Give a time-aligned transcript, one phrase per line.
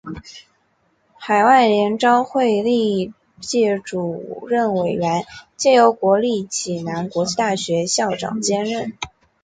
[1.19, 8.93] 海外联招会历届主任委员皆由国立暨南国际大学校长兼任。